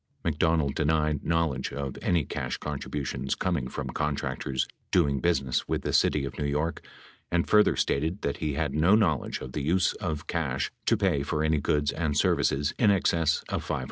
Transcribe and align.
McDonald 0.25 0.73
denied 0.73 1.23
knowledge 1.23 1.71
of 1.71 1.95
any 2.01 2.23
562 2.23 2.25
cash 2.27 2.57
contributions 2.57 3.35
coming 3.35 3.67
from 3.67 3.91
contractors 3.91 4.67
doing 4.89 5.19
business 5.19 5.67
with 5.67 5.83
the 5.83 5.93
city 5.93 6.25
of 6.25 6.39
New 6.39 6.45
York 6.45 6.83
and 7.31 7.47
further 7.47 7.75
stated 7.75 8.23
that 8.23 8.37
he 8.37 8.55
had 8.55 8.73
no 8.73 8.95
knowledge 8.95 9.41
of 9.41 9.51
the 9.51 9.61
use 9.61 9.93
of 9.93 10.25
cash 10.25 10.71
to 10.87 10.97
pay 10.97 11.21
for 11.21 11.43
any 11.43 11.59
goods 11.59 11.91
and 11.91 12.17
services 12.17 12.73
in 12.79 12.89
excess 12.89 13.43
of 13.49 13.63
$500. 13.63 13.79